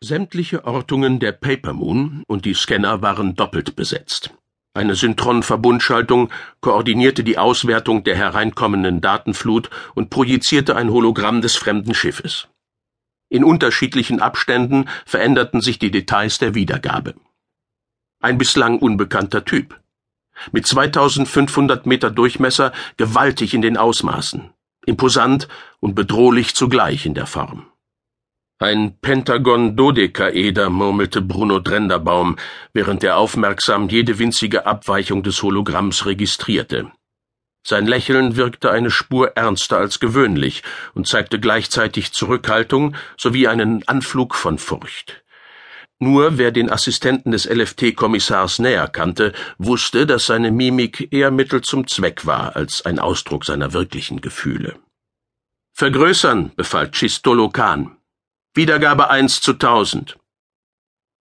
[0.00, 4.32] Sämtliche Ortungen der Papermoon und die Scanner waren doppelt besetzt.
[4.72, 12.46] Eine Syntron-Verbundschaltung koordinierte die Auswertung der hereinkommenden Datenflut und projizierte ein Hologramm des fremden Schiffes.
[13.28, 17.16] In unterschiedlichen Abständen veränderten sich die Details der Wiedergabe.
[18.20, 19.80] Ein bislang unbekannter Typ.
[20.52, 24.50] Mit 2500 Meter Durchmesser gewaltig in den Ausmaßen,
[24.86, 25.48] imposant
[25.80, 27.66] und bedrohlich zugleich in der Form.
[28.60, 32.36] Ein Pentagon-Dodekaeder, murmelte Bruno Drenderbaum,
[32.72, 36.90] während er aufmerksam jede winzige Abweichung des Hologramms registrierte.
[37.64, 44.34] Sein Lächeln wirkte eine Spur ernster als gewöhnlich und zeigte gleichzeitig Zurückhaltung sowie einen Anflug
[44.34, 45.22] von Furcht.
[46.00, 51.86] Nur wer den Assistenten des LFT-Kommissars näher kannte, wusste, dass seine Mimik eher Mittel zum
[51.86, 54.74] Zweck war als ein Ausdruck seiner wirklichen Gefühle.
[55.74, 57.97] Vergrößern, befahl Chistolo Khan.
[58.58, 60.18] Wiedergabe eins zu tausend.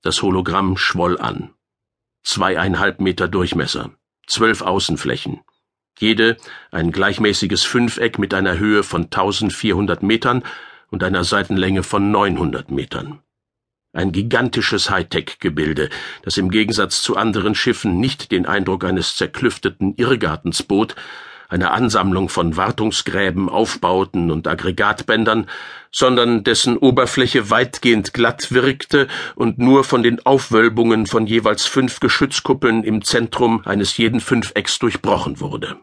[0.02, 1.54] Das Hologramm schwoll an.
[2.24, 3.92] Zweieinhalb Meter Durchmesser,
[4.26, 5.42] zwölf Außenflächen.
[6.00, 6.38] Jede
[6.72, 10.44] ein gleichmäßiges Fünfeck mit einer Höhe von 1400 Metern
[10.90, 13.20] und einer Seitenlänge von 900 Metern.
[13.94, 15.92] Ein gigantisches Hightech-Gebilde,
[16.24, 20.96] das im Gegensatz zu anderen Schiffen nicht den Eindruck eines zerklüfteten Irrgartens bot,
[21.50, 25.48] einer Ansammlung von Wartungsgräben, Aufbauten und Aggregatbändern,
[25.92, 32.84] sondern dessen Oberfläche weitgehend glatt wirkte und nur von den Aufwölbungen von jeweils fünf Geschützkuppeln
[32.84, 35.78] im Zentrum eines jeden Fünfecks durchbrochen wurde.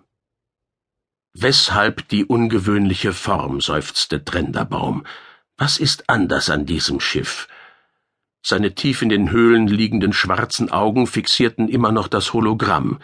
[1.32, 5.04] Weshalb die ungewöhnliche Form, seufzte Trenderbaum.
[5.56, 7.48] Was ist anders an diesem Schiff?
[8.40, 13.00] Seine tief in den Höhlen liegenden schwarzen Augen fixierten immer noch das Hologramm.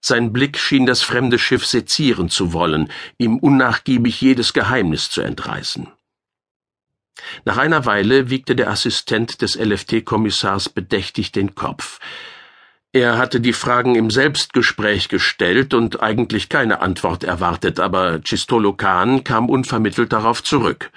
[0.00, 5.88] Sein Blick schien das fremde Schiff sezieren zu wollen, ihm unnachgiebig jedes Geheimnis zu entreißen.
[7.44, 12.00] Nach einer Weile wiegte der Assistent des LFT-Kommissars bedächtig den Kopf.
[12.92, 19.22] Er hatte die Fragen im Selbstgespräch gestellt und eigentlich keine Antwort erwartet, aber Chistolo Khan
[19.22, 20.90] kam unvermittelt darauf zurück.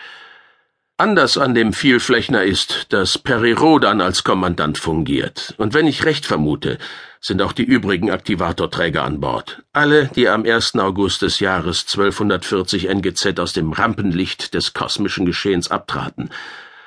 [0.98, 5.56] Anders an dem Vielflächner ist, dass Perry Rodan als Kommandant fungiert.
[5.58, 6.78] Und wenn ich recht vermute,
[7.20, 9.64] sind auch die übrigen Aktivatorträger an Bord.
[9.74, 10.76] Alle, die am 1.
[10.76, 16.30] August des Jahres 1240 NGZ aus dem Rampenlicht des kosmischen Geschehens abtraten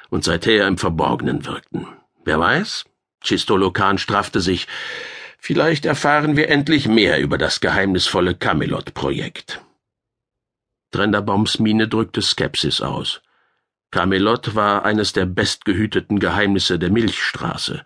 [0.09, 1.89] und seither im Verborgenen wirkten.
[2.25, 2.85] Wer weiß?
[3.25, 4.69] Chistolokan straffte sich.
[5.41, 9.63] Vielleicht erfahren wir endlich mehr über das geheimnisvolle Camelot-Projekt.
[10.93, 13.21] Drenderbaums Miene drückte Skepsis aus.
[13.91, 17.85] Camelot war eines der bestgehüteten Geheimnisse der Milchstraße.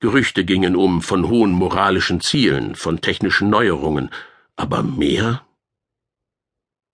[0.00, 4.10] Gerüchte gingen um von hohen moralischen Zielen, von technischen Neuerungen,
[4.56, 5.46] aber mehr?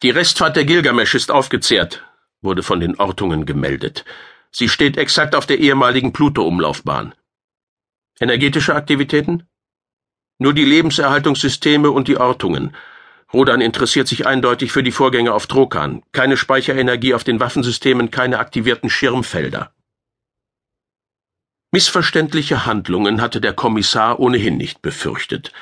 [0.03, 2.05] Die Restfahrt der Gilgamesch ist aufgezehrt,
[2.41, 4.05] wurde von den Ortungen gemeldet.
[4.51, 7.15] Sie steht exakt auf der ehemaligen Pluto-Umlaufbahn.
[8.21, 9.49] Energetische Aktivitäten?
[10.39, 12.77] Nur die Lebenserhaltungssysteme und die Ortungen.
[13.33, 16.03] Rodan interessiert sich eindeutig für die Vorgänge auf Trokan.
[16.13, 19.73] Keine Speicherenergie auf den Waffensystemen, keine aktivierten Schirmfelder.
[21.71, 25.53] Missverständliche Handlungen hatte der Kommissar ohnehin nicht befürchtet.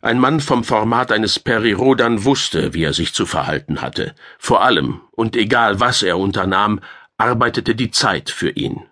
[0.00, 4.14] Ein Mann vom Format eines Peri Rodan wusste, wie er sich zu verhalten hatte.
[4.38, 6.80] Vor allem, und egal was er unternahm,
[7.16, 8.84] arbeitete die Zeit für ihn.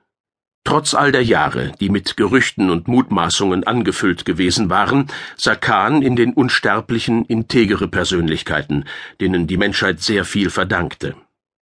[0.64, 6.16] Trotz all der Jahre, die mit Gerüchten und Mutmaßungen angefüllt gewesen waren, sah Khan in
[6.16, 8.86] den Unsterblichen integere Persönlichkeiten,
[9.20, 11.16] denen die Menschheit sehr viel verdankte,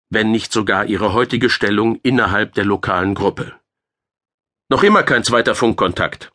[0.08, 3.52] wenn nicht sogar ihre heutige Stellung innerhalb der lokalen Gruppe.
[4.70, 6.30] Noch immer kein zweiter Funkkontakt.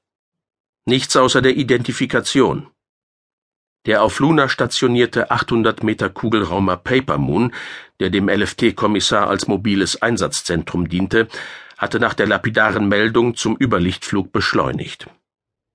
[0.85, 2.67] Nichts außer der Identifikation.
[3.85, 7.53] Der auf Luna stationierte 800 Meter Kugelraumer Paper Moon,
[8.01, 11.29] der dem LFT-Kommissar als mobiles Einsatzzentrum diente,
[11.77, 15.07] hatte nach der lapidaren Meldung zum Überlichtflug beschleunigt.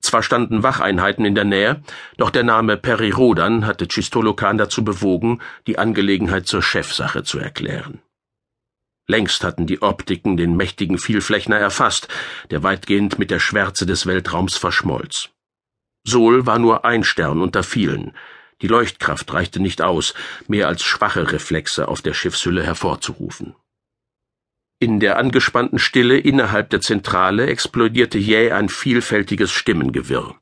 [0.01, 1.83] Zwar standen Wacheinheiten in der Nähe,
[2.17, 8.03] doch der Name Peri Rodan hatte Chistolokan dazu bewogen, die Angelegenheit zur Chefsache zu erklären.
[9.07, 12.09] Längst hatten die Optiken den mächtigen Vielflächner erfasst,
[12.51, 15.31] der weitgehend mit der Schwärze des Weltraums verschmolz.
[16.05, 18.13] Sol war nur ein Stern unter vielen.
[18.61, 20.15] Die Leuchtkraft reichte nicht aus,
[20.47, 23.55] mehr als schwache Reflexe auf der Schiffshülle hervorzurufen.
[24.83, 30.35] In der angespannten Stille innerhalb der Zentrale explodierte jäh ein vielfältiges Stimmengewirr.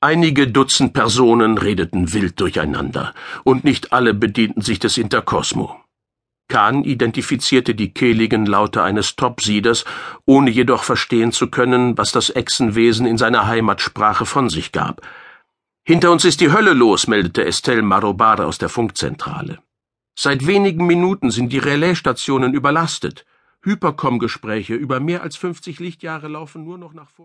[0.00, 3.12] Einige Dutzend Personen redeten wild durcheinander,
[3.42, 5.80] und nicht alle bedienten sich des Interkosmo.
[6.46, 9.84] Kahn identifizierte die kehligen Laute eines Topsieders,
[10.26, 15.04] ohne jedoch verstehen zu können, was das Echsenwesen in seiner Heimatsprache von sich gab.
[15.82, 19.58] Hinter uns ist die Hölle los, meldete Estelle Marobada aus der Funkzentrale.
[20.16, 23.24] Seit wenigen Minuten sind die Relaisstationen überlastet.
[23.64, 27.12] Hypercom-Gespräche über mehr als 50 Lichtjahre laufen nur noch nach vor